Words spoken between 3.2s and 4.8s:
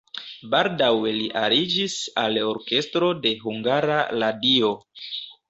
de Hungara Radio.